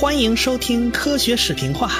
[0.00, 1.90] 欢迎收听科学视频化。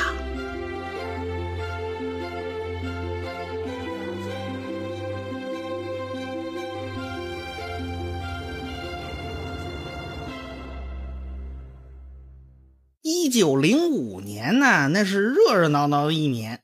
[13.03, 16.60] 一九零五年呢，那是热热闹闹的一年，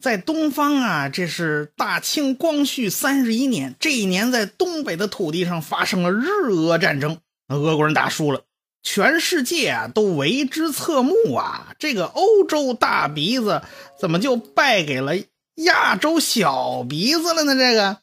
[0.00, 3.74] 在东方啊，这是大清光绪三十一年。
[3.80, 7.18] 这一年，在东北的土地上发生了日俄战争，
[7.48, 8.44] 俄国人打输了，
[8.82, 11.74] 全世界啊都为之侧目啊。
[11.78, 13.62] 这个欧洲大鼻子
[13.98, 15.14] 怎么就败给了
[15.56, 17.54] 亚洲小鼻子了呢？
[17.54, 17.98] 这个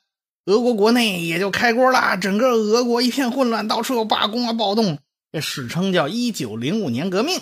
[0.46, 5.00] 俄国国内也就开锅了，整个俄国一片混乱，到处有罢工啊、暴动，
[5.32, 7.42] 这史称叫一九零五年革命。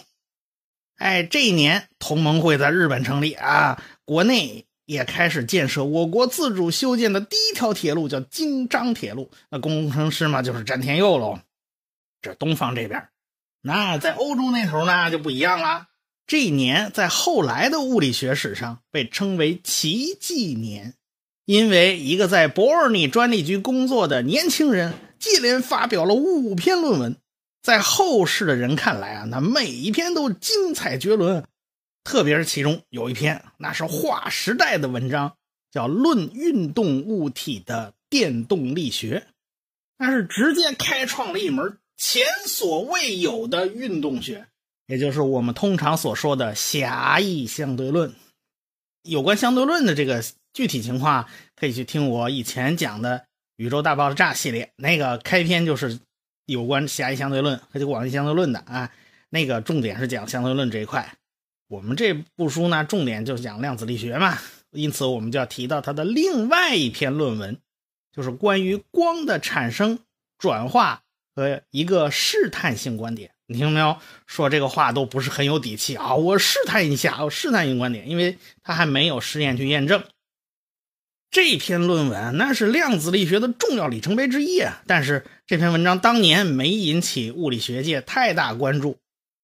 [0.96, 9.32] 哎，这一年同盟会在日本成立啊，国内也开始建设我国自主修建的第一条铁路，叫京张铁路。
[9.50, 11.40] 那工程师嘛，就是詹天佑喽。
[12.22, 13.10] 这东方这边，
[13.66, 15.88] 那在欧洲那头呢就不一样了。
[16.28, 20.94] 这一年在后来的物理学史上被称为奇迹年，
[21.46, 27.18] 因为一个在伯尔尼专利局工作的年轻人接连发表了五篇论文。
[27.62, 31.46] 在后世的人看来啊，那每一篇都精彩绝伦，
[32.04, 35.38] 特别是其中有一篇，那是划时代的文章，
[35.72, 39.26] 叫《论运动物体的电动力学》，
[39.98, 44.48] 那是直接开创了一门前所未有的运动学，
[44.88, 48.14] 也就是我们通常所说的狭义相对论。
[49.04, 53.20] 有关相对论的这个具体情况，可以去听我以前讲的
[53.58, 56.00] 《宇宙大爆炸》系列，那个开篇就是。
[56.46, 58.92] 有关狭义相对论和这个广义相对论的啊，
[59.30, 61.16] 那个重点是讲相对论这一块。
[61.70, 64.38] 我们这部书呢，重点就是讲量子力学嘛，
[64.72, 67.58] 因此我们就要提到它的另外一篇论文，
[68.12, 70.00] 就是关于光的产生、
[70.38, 71.04] 转化
[71.36, 73.32] 和一个试探性观点。
[73.46, 73.98] 你听没有？
[74.26, 76.16] 说这个话都不是很有底气啊！
[76.16, 80.04] 我试探一下，我试探性观点，因为他还没有实验去验证。
[81.30, 84.82] 这篇论文那是量子力学的重要里程碑之一啊！
[84.88, 88.98] 但是这篇文章当年没引起物理学界太大关注，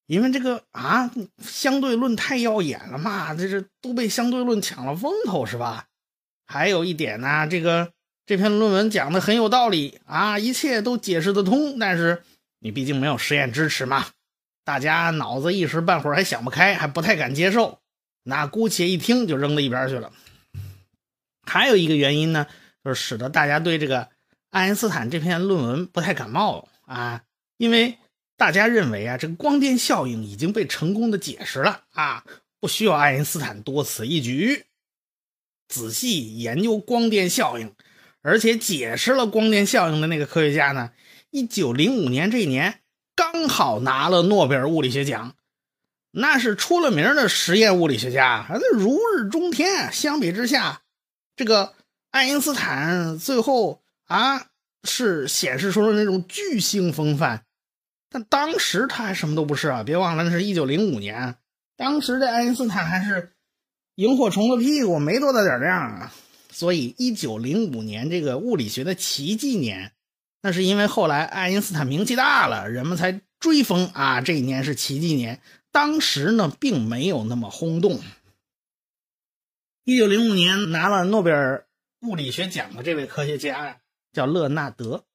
[0.08, 1.12] 因为这个啊
[1.44, 5.88] 相对论太耀眼了嘛，这是都被相对论抢了风头是吧？
[6.46, 7.92] 还有一点呢，这个
[8.30, 12.22] 这篇论文讲的很有道理啊，一切都解释得通，但是
[12.60, 14.06] 你毕竟没有实验支持嘛，
[14.64, 17.80] 大家脑子一时半会儿还想不开，还不太敢接受，
[18.22, 20.14] 那姑且一听就扔到一边去了。
[21.42, 22.46] 还有一个原因呢，
[22.84, 24.08] 就是使得大家对这个
[24.52, 27.24] 爱因斯坦这篇论文不太感冒啊，
[27.58, 27.98] 因为
[28.38, 32.24] 大家认为啊，这个光电效应已经被成功的解释了啊，
[32.60, 34.68] 不需要爱因斯坦多此一举。
[35.68, 37.74] 仔细研究光电效应，
[38.22, 40.92] 而且解释了光电效应的那个科学家呢，
[41.32, 42.80] 一九零五年这一年
[43.16, 45.36] 刚好拿了诺贝尔物理学奖，
[46.12, 49.92] 那是出了名的实验物理学家，那如日中天。
[49.94, 50.82] 相比之下，
[51.36, 51.74] 这个
[52.12, 54.48] 爱因斯坦最后啊
[54.84, 57.46] 是显示出了那种巨星风范，
[58.10, 59.84] 但当时他还什么都不是啊！
[59.84, 61.36] 别忘了那是一九零五年，
[61.78, 63.32] 当时的爱因斯坦还是
[63.96, 66.14] 萤火虫的屁股，没多大点亮啊！
[66.60, 69.94] 所以一九零五年这个物理学的奇迹年，
[70.42, 74.20] 那是因为后来爱因斯坦名气大了，人们才追风啊！
[74.20, 75.40] 这一年是奇迹年，
[75.72, 78.02] 当时呢并没有那么轰动。
[79.86, 81.66] 一九零五年拿了诺贝尔
[82.02, 83.78] 物理学奖的这位科学家
[84.12, 85.06] 叫勒纳德。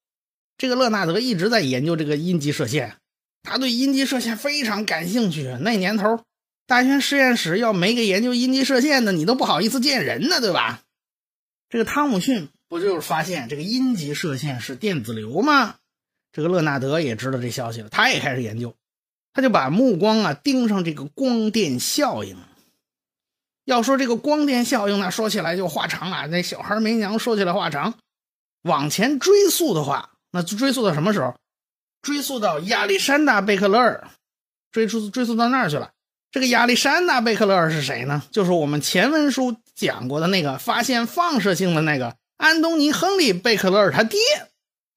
[0.56, 2.96] 这个勒纳德一直在研究这个阴极射线，
[3.42, 5.54] 他对阴极射线非常感兴趣。
[5.60, 6.24] 那年头，
[6.66, 10.80] 大学实验室要没个研究阴极射线的，你都不好意思见人呢，对吧？
[11.74, 15.74] 这个汤姆逊不就是发现这个阴极射线是电子流吗？
[16.30, 18.76] 这个勒纳德也知道这消息了，他也开始研究，
[19.32, 22.36] 他就把目光啊盯上这个光电效应。
[23.64, 26.26] 要说这个光电效应呢，说起来就话长啊。
[26.26, 27.94] 那小孩没娘，说起来话长。
[28.62, 31.34] 往前追溯的话，那追溯到什么时候？
[32.02, 34.06] 追溯到亚历山大·贝克勒尔，
[34.70, 35.90] 追溯追溯到那儿去了。
[36.30, 38.22] 这个亚历山大·贝克勒尔是谁呢？
[38.30, 44.18] 就是我们前文书讲过的那个发现放射性的那个安东尼·亨利·贝克勒尔他爹，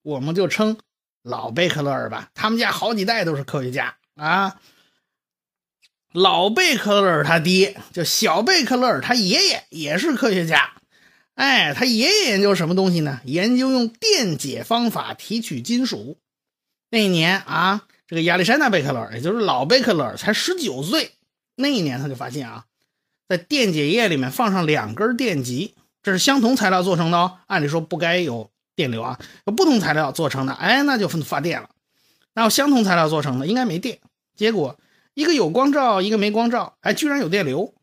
[0.02, 0.78] 我们就称
[1.22, 2.30] 老贝克勒尔吧。
[2.34, 4.60] 他们家好几代都是科学家啊。
[6.12, 10.72] 老贝克勒尔他爹叫小贝克勒尔，他爷爷也是科学家。
[11.34, 13.20] 哎，他爷爷研究什么东西呢？
[13.24, 16.18] 研究用电解方法提取金属。
[16.90, 21.12] 那一年啊，这个亚历山大贝克勒尔，也就是老贝克勒尔，才十九岁。
[21.54, 22.64] 那一年他就发现啊，
[23.28, 27.38] 在电解液里面放上两根电极，这是相同材料做成的哦。
[27.46, 31.70] 按理说不该有电流啊，不同材料做成的，哎，那就发电了。
[32.34, 33.98] 那相同材料做成的应该没电，
[34.34, 34.78] 结果。
[35.14, 37.74] 一个有光照，一个没光照，哎，居然有电流，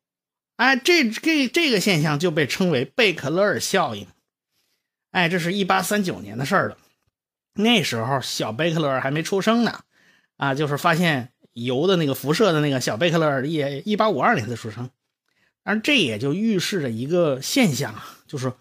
[0.56, 4.08] 哎，这这这个现象就被称为贝克勒尔效应。
[5.12, 6.78] 哎，这是一八三九年的事儿了，
[7.56, 9.82] 那时候小贝克勒尔还没出生呢，
[10.38, 14.90] 啊，就是发现铀的那个辐射的那个小贝克勒尔也一八五二年才出生，
[15.66, 18.54] 而这也就预示着一个现象啊，就是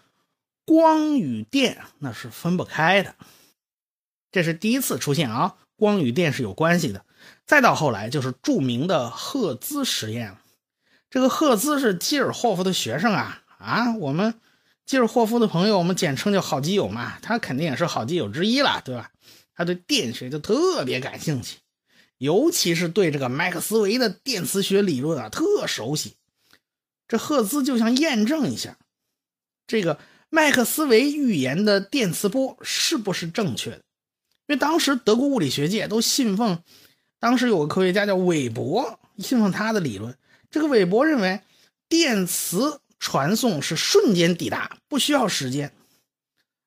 [0.65, 3.15] 光与电那是分不开的，
[4.31, 7.05] 这是第一次出现啊，光与电是有关系的。
[7.45, 10.35] 再到后来就是著名的赫兹实验，
[11.09, 14.33] 这个赫兹是基尔霍夫的学生啊啊，我们。
[14.85, 19.09] 基尔霍夫的朋友，我们简称叫好基友嘛，他肯定也是好基友之一了，对吧？
[19.55, 21.57] 他对电学就特别感兴趣，
[22.19, 26.17] 尤其是对这个麦克斯韦的电磁学理论啊特熟悉。
[27.07, 28.77] 这赫兹就想验证一下，
[29.67, 29.99] 这个
[30.29, 33.77] 麦克斯韦预言的电磁波是不是正确的？
[34.47, 36.63] 因为当时德国物理学界都信奉，
[37.19, 40.17] 当时有个科学家叫韦伯，信奉他的理论。
[40.49, 41.41] 这个韦伯认为
[41.89, 42.79] 电磁。
[42.97, 45.71] 传送是瞬间抵达，不需要时间。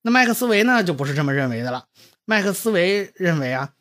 [0.03, 1.87] 那麦克斯韦呢，就不是这么认为的了。
[2.27, 3.73] 麦克斯韦认为啊，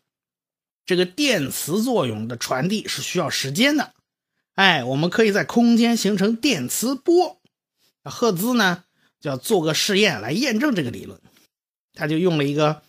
[0.83, 3.93] 这个电磁作用的传递是需要时间的。
[4.57, 7.39] 哎，我们可以在空间形成电磁波。
[8.03, 8.85] 赫兹呢，
[9.19, 11.21] 就要做个试验来验证这个理论。
[11.93, 12.81] 他就用了一个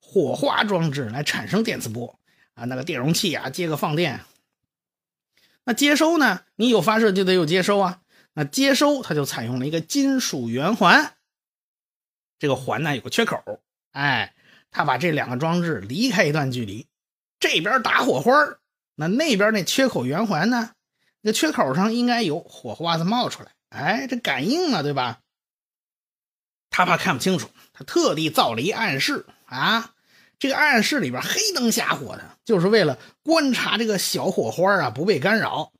[0.00, 2.20] 火花装置来产生电磁波
[2.54, 4.20] 啊，那个电容器啊，接个放电。
[5.64, 8.02] 那接收呢，你有发射就得有接收啊。
[8.34, 11.14] 那接收，它就采用了一个金属圆环，
[12.38, 13.42] 这个环呢有个缺口，
[13.90, 14.32] 哎，
[14.70, 16.86] 他把这两个装置离开一段距离，
[17.40, 18.32] 这边打火花
[18.94, 20.75] 那那边那缺口圆环呢，
[21.26, 25.18] 这缺口上应该有火花子冒出来，哎，这感应了，对吧？
[26.70, 29.90] 他怕看不清楚，他特地造了一暗室啊，
[30.38, 35.72] 这个暗室里边黑灯瞎火的，就是为了观察这个小火花啊不被干扰。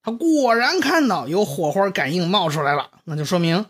[0.00, 3.66] 他果然看到有火花感应冒出来了，那就说明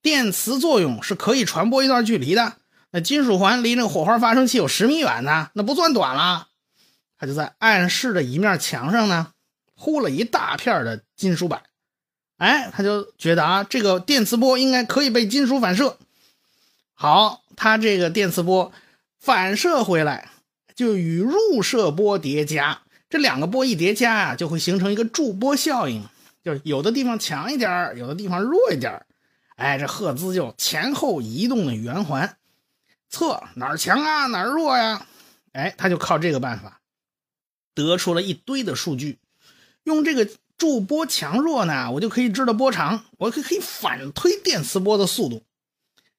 [0.00, 2.58] 电磁作用是可以传播一段距离的。
[2.92, 6.46] 那金属环离那个火花发生器有十米远呢，那不算短了。
[7.18, 9.32] 他就在暗室的一面墙上呢
[9.82, 11.62] 铺了一大片的金属板，
[12.36, 15.96] 哎，他就觉得啊，这个电磁波应该可以被金属反射。
[16.92, 18.70] 好，他这个电磁波
[19.18, 20.28] 反射回来
[20.74, 22.82] 就与入射波叠加。
[23.08, 26.04] 这两个波一叠加啊，就会形成一个驻波效应，
[26.44, 29.06] 就是有的地方强一点有的地方弱一点
[29.56, 32.36] 哎，这赫兹就前后移动的圆环，
[33.08, 35.06] 测哪儿强啊，哪儿弱呀？
[35.52, 36.82] 哎，他就靠这个办法，
[37.74, 39.18] 得出了一堆的数据。
[39.90, 45.42] 用这个驻波强弱呢，我就可以知道波长，我可可以反推电磁波的速度。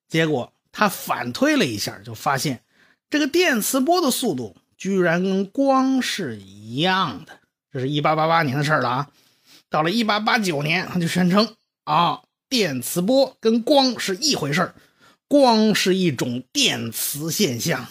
[0.07, 2.61] 结果他反推了一下，就发现
[3.09, 4.55] 这个电磁波的速度。
[4.77, 7.39] 居然跟光是一样的，
[7.71, 9.09] 这是一八八八年的事了啊！
[9.69, 14.73] 到了一八八九年，他就宣称啊，电磁波跟光是一回事
[15.27, 17.85] 光是一种电磁现象。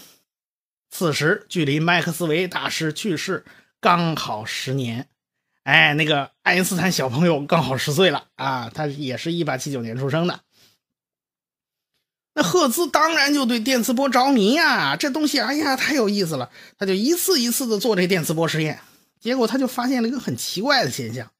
[0.90, 3.44] 此时距离麦克斯韦大师去世
[3.80, 5.06] 刚好十年，
[5.62, 10.40] 哎，那个爱因斯坦小朋友刚好十岁了啊，他也是一八七九年出生的。
[12.32, 18.80] 那赫兹当然就对电磁波着迷呀，这东西哎呀太有意思了，他就一次一次的做这电磁波实验，
[19.20, 21.30] 结果他就发现了一个很奇怪的现象。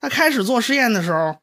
[0.00, 1.38] 他开始做实验的时候，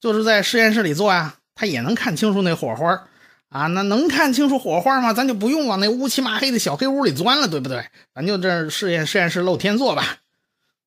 [0.00, 3.08] 就是在实验室里做呀，他也能看清楚那火花
[3.48, 5.12] 啊，那能看清楚火花吗？
[5.12, 7.86] 咱就不用往那乌漆麻黑的小黑屋里钻了，对不对？
[8.14, 10.18] 咱就这实验实验室露天做吧。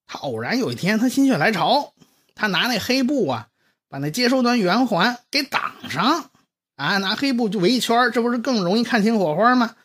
[0.08, 1.94] 他偶然有一天，他心血来潮，
[2.36, 3.48] 他拿那黑布啊，
[3.90, 6.30] 把那接收端圆环给挡上。
[6.76, 9.76] 啊，拿黑布就围一圈，这不是更容易看清火花吗？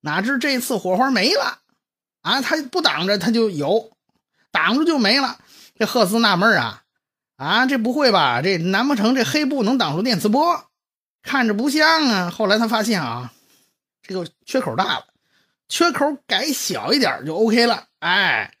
[0.00, 1.58] 哪知这次火花没了，
[2.22, 3.92] 啊，他不挡着他就有，
[4.50, 5.38] 挡住就没了。
[5.78, 6.84] 这赫兹纳闷啊，
[7.36, 8.40] 啊，这不会吧？
[8.40, 10.70] 这难不成这黑布能挡住电磁波？
[11.22, 12.30] 看着不像啊。
[12.30, 13.30] 后来他发现啊，
[14.00, 15.04] 这个缺口大了，
[15.68, 17.88] 缺口改小一点就 OK 了。
[17.98, 18.55] 哎，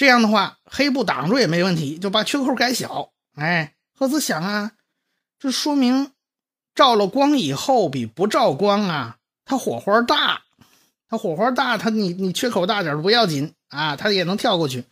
[0.00, 3.10] 这样的话黑布挡住也没问题，就把缺口改小。
[3.36, 4.72] 哎，赫兹想啊，
[5.38, 6.12] 这说明。
[6.74, 10.40] 照了光以后，比不照光啊，它火花大，
[11.06, 14.86] 它火花大，它你你缺口大点不要紧啊，它也能跳过去。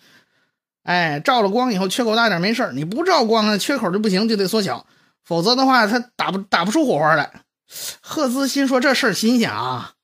[0.83, 4.85] 哎，照了光以后缺口大点没事你不照光呢，缺口就不行，就得缩小，
[5.25, 7.45] 否则的话它打不打不出火花来。
[8.03, 9.95] 赫兹心说这事儿新鲜啊，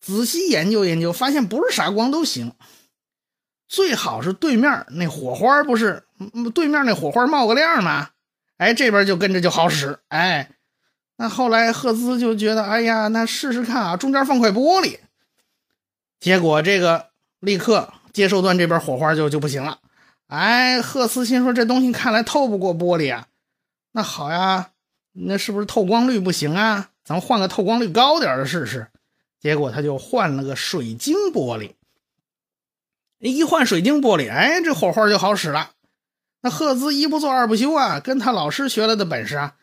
[0.00, 2.52] 仔细研究研究，发现不是啥光都行，
[3.68, 6.02] 最好是对面那火花不是
[6.54, 8.08] 对面那火花冒个亮嘛？
[8.56, 10.50] 哎，这边就跟着就好使，哎。
[11.20, 14.98] 那后来赫兹就觉得，哎呀，那试试看啊，中间放块玻璃。
[16.20, 17.08] 结果这个
[17.40, 19.78] 立刻接收端这边火花就就不行了，
[20.28, 23.26] 哎，赫斯心说这东西看来透不过玻璃啊。
[23.92, 24.70] 那好呀，
[25.12, 26.90] 那是不是透光率不行啊？
[27.04, 28.86] 咱们换个透光率高点的试试。
[29.40, 31.72] 结果他就换了个水晶玻璃。
[33.18, 35.70] 一换水晶玻璃，哎，这火花就好使了。
[36.40, 39.54] 那赫兹一不做二不休啊，跟他老师学来的本事啊。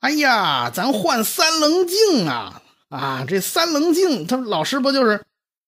[0.00, 2.62] 哎呀，咱换三棱镜啊！
[2.88, 5.24] 啊，这三棱镜，他老师不就是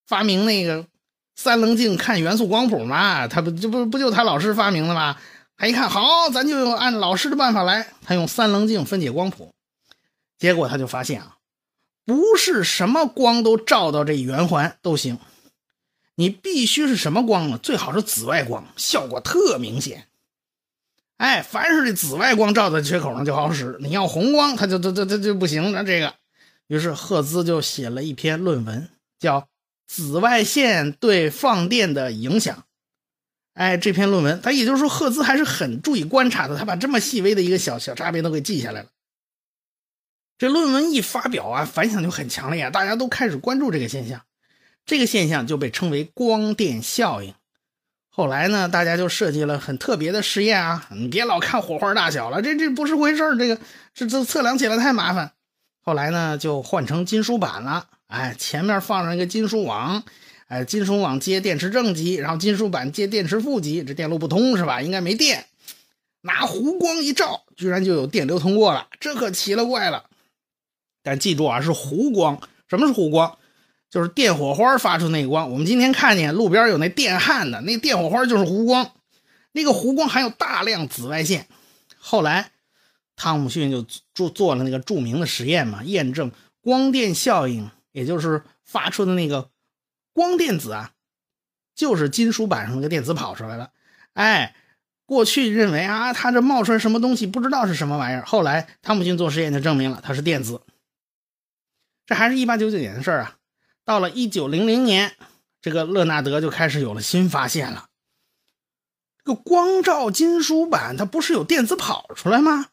[0.06, 0.86] 发明那个
[1.34, 3.26] 三棱镜看元素光谱吗？
[3.28, 5.16] 他不这不不就他老师发明的吗？
[5.56, 7.86] 他一看，好，咱就按老师的办法来。
[8.04, 9.52] 他用三棱镜分解光谱，
[10.38, 11.36] 结果他就发现啊，
[12.04, 15.18] 不是什么光都照到这圆环都行。
[16.16, 17.58] 你必须是什么光呢？
[17.58, 20.06] 最好是紫外光，效果特明显。
[21.16, 25.72] 哎，凡是这紫外光照在缺口上就好使，你要红光，它就这这这就不行。
[25.72, 26.14] 那这个，
[26.66, 29.40] 于是赫兹就写了一篇论文，叫
[29.86, 32.56] 《紫外线对放电的影响》。
[33.54, 38.88] 哎，这篇论文，他也就是说，赫兹还是很注意观察的，他把这么细微的一个小小差别都给记下来了。
[40.36, 44.20] 这论文一发表啊，反响就很强烈，大家都开始关注这个现象。
[44.86, 47.34] 这个现象就被称为光电效应。
[48.08, 50.86] 后来呢，大家就设计了很特别的实验啊！
[50.92, 53.36] 你别老看火花大小了，这这不是回事。
[53.36, 53.58] 这个
[53.92, 55.32] 这这测量起来太麻烦。
[55.82, 57.88] 后来呢，就换成金属板了。
[58.06, 60.04] 哎，前面放上一个金属网，
[60.46, 64.80] 哎，金属网接电池正极，然后金属板接电池负极，这电路不通是吧？
[64.80, 65.46] 应该没电。
[66.20, 70.04] 拿弧光一照，居然就有电流通过了，这可奇了怪了。
[71.02, 72.40] 但记住啊，是弧光。
[72.68, 73.36] 什么是弧光？
[73.94, 78.90] 就是电火花发出那个光，我们今天看见路边有那电焊的那电火花就是弧光，
[79.52, 81.46] 那个弧光含有大量紫外线。
[81.96, 82.50] 后来，
[83.14, 89.48] 汤姆逊就做做了那个著名的实验嘛，验证光电效应，也就是发出的那个
[90.12, 90.90] 光电子啊，
[91.76, 93.70] 就是金属板上那个电子跑出来了。
[94.14, 94.56] 哎，
[95.06, 100.62] 过去认为啊，它这冒出来什么东西不知道是什么玩意儿，后来汤姆逊做实验就证明了它是电子。
[102.06, 103.36] 这还是一八九九年的事儿啊。
[103.84, 105.14] 到了一九零零年，
[105.60, 107.86] 这个勒纳德就开始有了新发现了。
[109.18, 112.66] 这个光照金属板，它不是有电子跑出来吗？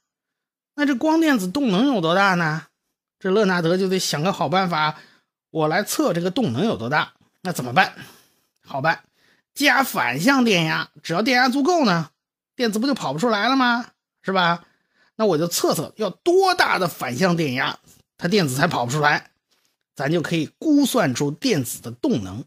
[0.76, 2.68] 那这光电子动能有多大呢？
[3.20, 4.98] 这勒纳德就得想个好办法，
[5.50, 7.14] 我来测这个动能有多大。
[7.42, 7.94] 那怎么办？
[8.66, 9.04] 好办，
[9.54, 12.12] 加反向电压，只要电压足够呢，
[12.56, 13.88] 电子不就跑不出来了吗？
[14.22, 14.64] 是吧？
[15.16, 17.80] 那我就测测要多大的反向电压，
[18.18, 19.31] 它电子才跑不出来。
[19.96, 22.44] 咱就可以估算出电子的动能。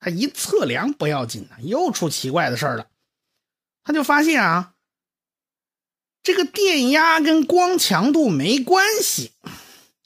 [0.00, 2.86] 他一测量不要紧呢，又出奇怪的事儿了。
[3.84, 4.74] 他就发现啊，
[6.22, 9.32] 这个电压跟光强度没关系。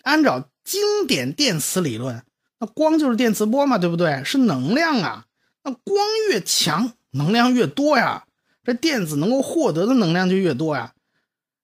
[0.03, 2.25] 按照经典电磁理论，
[2.61, 4.23] 那光就是电磁波嘛，对不对？
[4.25, 5.27] 是能量啊。
[5.65, 8.27] 那光越强，能量越多呀，
[8.65, 10.95] 这电子能够获得的能量就越多呀。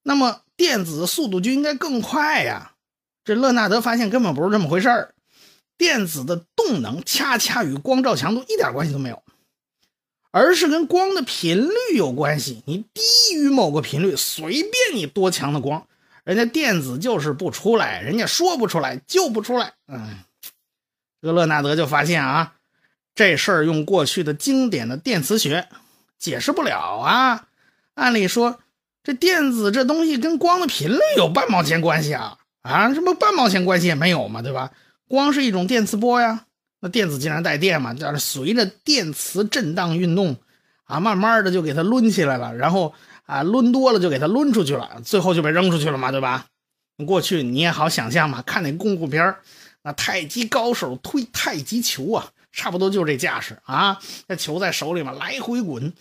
[0.03, 2.74] 那么电子的速度就应该更快呀。
[3.25, 5.15] 这勒纳德发现根本不是这么回事儿，
[5.79, 9.23] 电子的动能恰恰与光照强度一点关系都没有，
[10.31, 12.63] 而是跟光的频率有关系。
[12.67, 13.01] 你低
[13.35, 15.87] 于某个频率，随便你多强的光，
[16.25, 19.73] 人家电子就是不出来，人家说不出来就不出来。
[19.89, 20.19] 嗯，
[21.23, 22.55] 这个勒纳德就发现啊，
[23.15, 25.67] 这事儿用过去的经典的电磁学
[26.19, 27.49] 解释不了啊。
[27.95, 28.61] 按理说，
[29.03, 32.39] 这电子这东西跟光的频率有半毛钱关系啊？
[32.65, 34.71] 啊，什么半毛钱关系也没有嘛，对吧？
[35.07, 36.47] 光是一种电磁波呀，
[36.81, 40.35] 那电子既然带电嘛，就是随着电磁震荡运动，
[40.85, 42.95] 啊，慢慢的就给它抡起来了，然后
[43.27, 46.47] 啊，抡多了就给它抡出去了，最后就被扔出去了嘛，对吧？
[47.07, 49.35] 过去你也好想象嘛，看那功夫片
[49.83, 55.93] 那太极高手推太极球啊，差不多就是这架势啊，那球在手里面来回滚，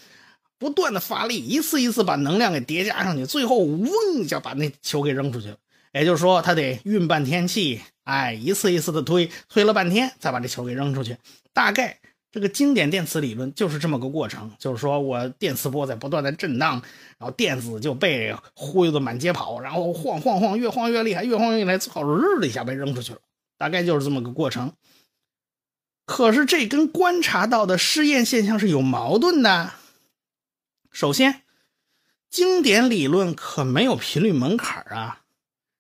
[0.58, 3.89] 不断的发力，一次一次把能量给叠加上去，最后嗡
[4.24, 5.58] 一下把那球给扔出去了。
[5.93, 11.17] 也就是说，他得运半天气，哎，一次一次的推，推了半天，再把这球给扔出去。
[11.53, 12.00] 大概
[12.31, 16.81] 这个经典电磁理论就是这么个过程，就是说我电磁波在不断的震荡，
[17.19, 23.19] 然后电子就被忽悠的满街跑，然后晃晃晃，越晃越厉害，越晃越厉害，最后日的一下被扔出去了。
[23.59, 24.73] 大概就是这么个过程。
[26.05, 29.71] 可是这跟观察到的试验现象是有矛盾的。
[30.91, 31.43] 首先，
[32.29, 35.23] 经典理论可没有频率门槛啊。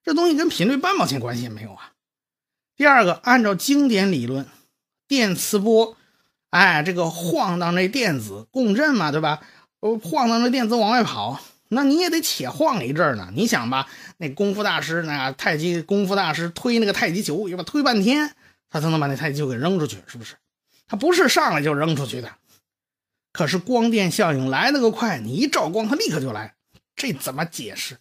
[0.03, 1.93] 这东西跟频率半毛钱关系也没有啊。
[2.75, 4.45] 第二个，按照经典理论，
[5.07, 5.95] 电磁波，
[6.49, 9.41] 哎，这个晃荡这电子共振嘛，对吧？
[9.79, 13.29] 呃，晃荡这电子往外跑，那你也得且晃一阵呢。
[13.33, 18.35] 你想吧，那功夫大师，那太极功夫大师推那个太极球，要不推半天，
[18.69, 20.35] 他才能把那太极球给扔出去，是不是？
[20.87, 22.31] 他不是上来就扔出去的。
[23.31, 26.55] 可是光电效应来得个快，你一照光，它立刻就来，
[26.95, 27.97] 这怎么解释？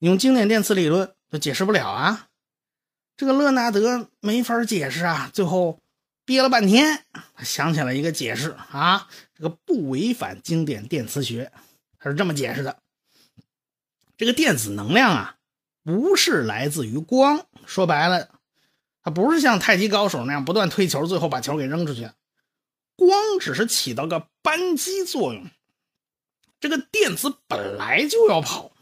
[0.00, 2.28] 用经典电磁理论都解释不了啊！
[3.16, 5.80] 这个勒纳德没法解释啊，最后
[6.24, 7.04] 憋了半天，
[7.34, 11.52] 他想起来一个解释啊，这个不违反经典电磁学，
[11.98, 12.78] 他是这么解释的：
[14.16, 15.36] 这个电子能量啊，
[15.82, 18.28] 不是来自于光，说白了。
[19.02, 22.10] 它不是像太极高手那样不断推球，最后把球给扔出去。
[22.94, 25.46] 光只是起到个扳机作用。
[26.60, 28.72] 这个电子本来就要跑，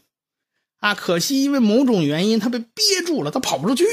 [0.79, 3.85] 啊，可惜因为某种原因它被憋住了，它跑不出去。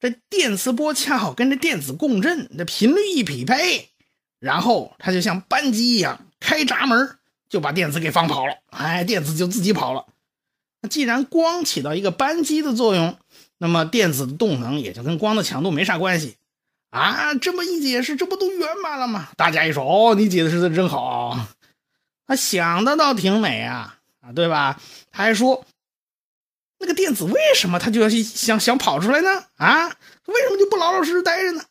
[0.00, 3.90] 这电磁波恰好跟这电子共振，这频率一匹配，
[4.38, 7.16] 然后它就像扳机一样开闸门，
[7.48, 8.54] 就把电子给放跑了。
[8.70, 10.06] 哎，电子就自己跑了。
[10.80, 13.16] 那既然光起到一个扳机的作用。
[13.58, 16.34] 那么电子的动能也就跟光的强度没啥关系
[16.90, 17.32] 啊！
[17.36, 19.28] 这么一解释，这不都圆满了吗？
[19.36, 21.46] 大家一说，哦，你解释的真好，
[22.26, 24.80] 他想的倒挺美啊啊，对吧？
[25.12, 25.64] 他还说，
[26.80, 29.44] 那个电子为什么他就要想想跑出来呢？
[29.56, 31.62] 啊，为什么就不老老实实待着呢？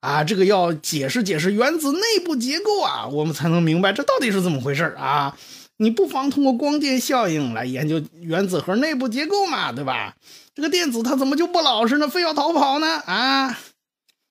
[0.00, 5.36] 啊，这个要解释解释原子内部结构啊，我们才能明白这到底是怎么回事啊！
[5.78, 10.14] 你不妨通过光电效应来研究原子核内部结构嘛，对吧？
[10.54, 12.06] 这个电子它怎么就不老实呢？
[12.06, 12.86] 非要逃跑呢？
[13.06, 13.58] 啊！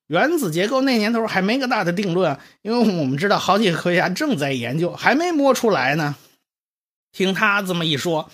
[0.07, 6.15] 原子结构那年头还没个大的定论，因为我们知道好几个科学家正在研究，还没摸出来呢。
[7.13, 8.29] 听他这么一说，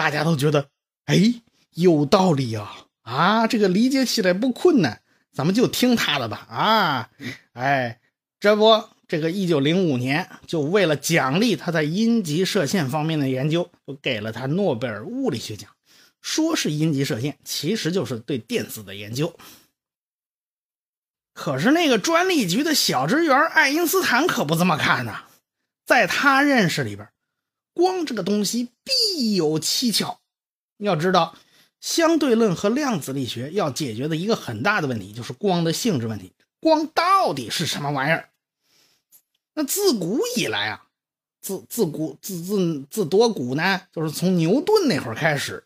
[0.00, 0.70] 大家都觉得，
[1.04, 1.42] 哎，
[1.74, 2.86] 有道理啊！
[3.02, 6.38] 啊，这个理解起来不困难，咱们就听他的吧！
[6.48, 7.10] 啊，
[7.52, 8.00] 哎，
[8.40, 15.70] 这不，这个一九零五年就为了奖励他在阴极射线方面的研究，就给了他诺贝尔物理学奖。
[16.22, 19.38] 说是阴极射线，其实就是对电子的研究。
[21.34, 25.24] 可是那个专利局的小职员爱因斯坦可不这么看呢，
[25.84, 27.06] 在他认识里边，
[27.72, 30.20] 光这个东西必有蹊跷。
[30.78, 31.36] 要知道，
[31.80, 36.32] 相对论和量子力学要解决的一个很大的问题，就是光的性质问题。
[36.60, 38.28] 光到底是什么玩意儿？
[39.54, 40.86] 那自古以来啊，
[41.40, 45.64] 自自古自自自多古呢，就是从牛顿那会儿开始。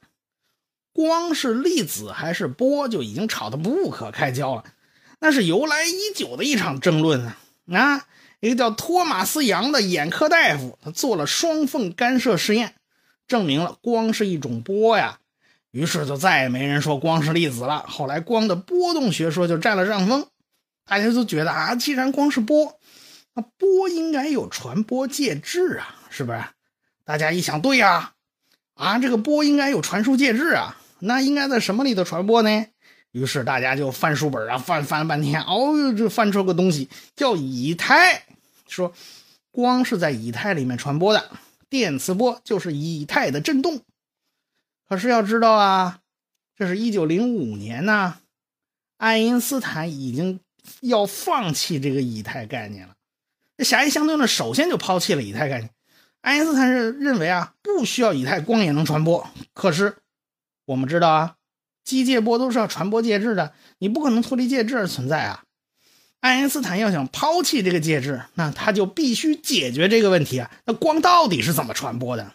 [0.93, 4.65] 光是粒子还是波，就已经吵得不可开交了。
[5.21, 7.37] 那是由来已久的一场争论啊！
[7.73, 8.07] 啊，
[8.45, 12.75] 一个叫托马斯·杨的眼科大夫，他做了双缝干涉实验，
[13.27, 15.19] 证明了光是一种波呀。
[15.71, 17.87] 于是就再也没人说光是粒子了。
[17.89, 20.27] 后来光的波动学说就占了上风，
[20.85, 22.79] 大家都觉得啊，既然光是波，
[23.33, 26.39] 那波应该有传播介质啊，是不是？
[27.07, 28.13] 大家一想，对呀，
[28.75, 30.77] 啊，这个波应该有传输介质啊。
[30.99, 32.67] 那应该在什么里头传播呢？
[33.13, 38.23] 于是大家就翻书本啊，翻翻了半天，哦，就翻出个东西叫以太，
[38.69, 38.93] 说
[39.51, 41.31] 光是在以太里面传播的，
[41.69, 43.81] 电磁波就是以太的振动。
[44.89, 46.01] 可是要知道啊，
[46.57, 48.19] 这是一九零五年呢，
[48.97, 50.41] 爱因斯坦已经
[50.81, 52.95] 要放弃这个以太概念了。
[53.57, 55.71] 那狭义相对论首先就抛弃了以太概念。
[56.21, 59.29] 爱因斯坦是认为啊，不需要以太，光也能传播。
[59.53, 59.97] 可是。
[60.67, 61.37] 我们知道啊，
[61.85, 65.45] 机械波都是要传播介质的，你不可能脱离介质而存在啊。
[66.25, 70.51] 爱因斯坦要想抛弃这个介质，那他就必须解决这个问题啊。
[70.65, 72.33] 那光到底是怎么传播的？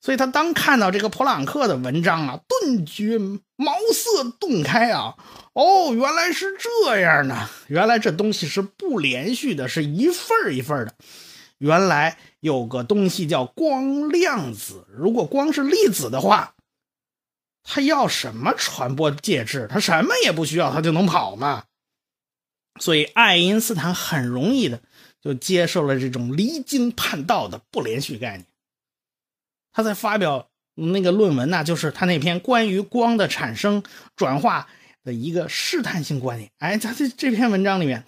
[0.00, 5.16] 所以他当看到这个普朗克的文章啊，顿觉茅塞顿开啊。
[5.52, 10.94] 哦，原来是这样呢，原来这东西是不连续的，是一份一份的。
[11.58, 16.54] 原来有个东西叫光量子，如果光是粒子的话。
[17.62, 19.68] 他要什么传播介质？
[19.70, 21.64] 他什么也不需要，他就能跑吗？
[22.78, 24.80] 所以爱因斯坦很容易的
[25.20, 28.46] 就接受了这种离经叛道的不连续概念。
[29.72, 33.82] 他在发表那个论文呢，就是他那篇关于光的产生
[34.14, 34.68] 转化
[35.04, 36.50] 的一个试探性观点。
[36.58, 38.04] 哎，他这这篇文章里面，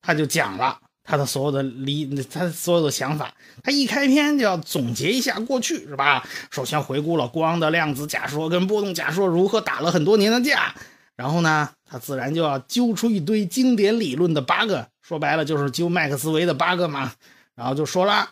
[0.00, 0.78] 他就讲了。
[1.04, 3.34] 他的所有的理，他所有的想法，
[3.64, 6.24] 他一开篇就要总结一下过去，是吧？
[6.52, 10.76] 首先回顾了光的量子假说跟波动假说如何打了很多年的架，
[11.16, 17.12] 然后呢，他自然就要揪出一堆经典理论的 bug，说白了就是揪麦克斯韦的 bug 嘛。
[17.54, 18.30] 然后就说了，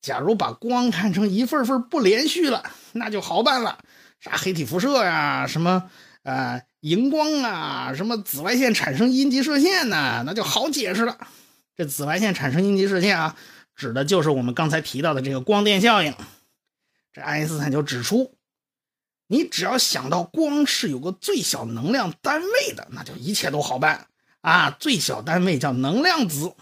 [0.00, 3.78] 假如把光看成一份份不连续了，那就好办了，
[4.20, 5.90] 啥黑体辐射呀，什么
[6.22, 11.18] 呃荧光啊，什么紫外线产生阴极射线呐，那就好解释了。
[11.76, 13.36] 这紫外线产生阴极射线啊，
[13.76, 16.14] 指的就是我们刚才提到的这个光电效应。
[17.12, 18.32] 这爱因斯坦就指出，
[19.28, 24.08] 你只要想到光是有个最小能量单位的，那就一切都好办
[24.40, 24.70] 啊。
[24.80, 26.52] 最小单位叫能量子。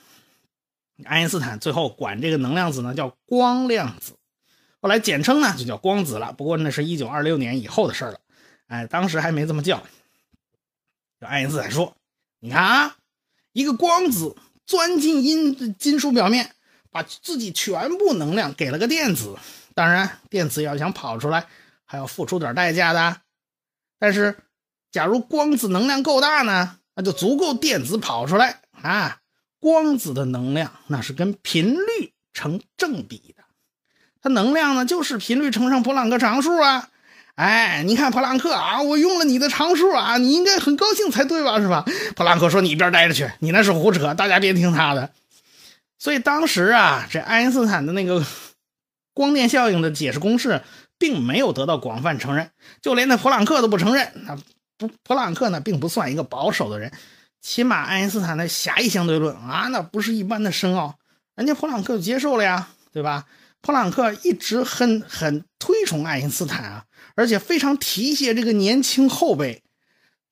[1.04, 4.12] 爱因斯坦最后管这个能量子呢叫光量子，
[4.80, 6.32] 后来简称呢就叫光子了。
[6.32, 8.18] 不过那是一九二六年以后的事了，
[8.66, 9.82] 哎，当时还没这么叫。
[11.20, 11.96] 爱因斯坦说
[12.40, 12.96] ：“你看啊，
[13.52, 16.54] 一个光子钻进银金属表面，
[16.90, 19.36] 把自己全部能量给了个电子。
[19.74, 21.46] 当然，电子要想跑出来，
[21.86, 23.16] 还要付出点代价的。
[23.98, 24.36] 但是，
[24.92, 29.18] 假如光子能量够大呢，那就足够电子跑出来啊。”
[29.58, 33.42] 光子的能量那是跟频率成正比的，
[34.20, 36.90] 它能量呢就是频率乘上普朗克常数啊。
[37.34, 41.58] 哎，你看普朗克啊，我用了你的常数啊，你应该很高兴才对吧？
[41.58, 41.84] 是吧？
[42.14, 45.10] 普朗克说：“你一边待着去，你那是胡扯，大家别听他的。”
[45.98, 48.24] 所以当时啊，这爱因斯坦的那个
[49.14, 50.62] 光电效应的解释公式
[50.98, 54.12] 并没有得到广泛承认，就连那普朗克都不承认。
[54.26, 54.36] 那
[54.78, 56.92] 不，普朗克呢并不算一个保守的人。
[57.40, 60.96] 起码爱因斯坦的狭义相对论啊，那不是一般的深奥，
[61.36, 63.26] 人家普朗克就接受了呀，对吧？
[63.60, 69.62] 普朗克一直很很推崇爱因斯坦啊，而且非常提携这个年轻后辈。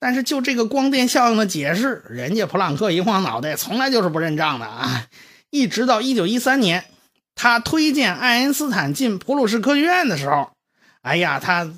[0.01, 5.07] 但是就这个光电效应的解释，人家普朗克一晃脑袋，从来就是不认账的啊！
[5.51, 6.85] 一直到一九一三年，
[7.35, 10.51] 他推荐爱因斯坦进普鲁士科学院的时候。
[11.05, 11.71] 哎呀，他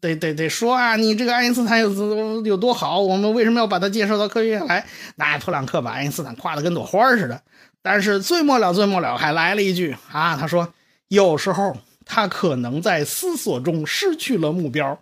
[0.00, 2.98] 得得得说啊，你这个爱因斯坦有有多好？
[2.98, 4.86] 我们为什么要把他介绍到科学院来？
[5.16, 7.42] 那普朗克把爱因斯坦夸得跟朵花似的。
[7.82, 10.72] 但是最末了，最末了还来了一句啊，他说
[11.08, 14.98] 有时候他可能在思索中失去了目标，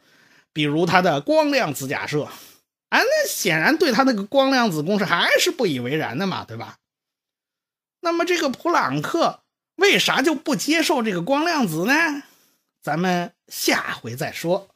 [0.53, 2.25] 比如他的光量子假设。
[2.88, 6.79] 啊，那显然对他那个光量子公式还是不以为然的嘛，对吧？
[8.01, 9.38] 那么这个普朗克
[9.77, 12.25] 为啥就不接受这个光量子呢？
[12.88, 14.66] 咱们下回再说。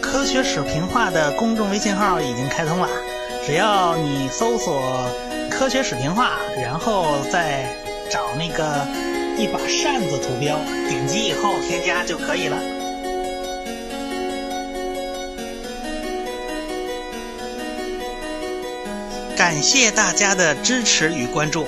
[0.00, 2.88] 科学史评话的公众微信号已经开通了，
[3.44, 5.10] 只要你搜索
[5.52, 7.70] “科学史评话”，然后再
[8.10, 8.86] 找那个
[9.36, 10.56] 一把扇子图标，
[10.88, 12.75] 点击以后添加就可以了。
[19.36, 21.66] 感谢大家的支持与关注。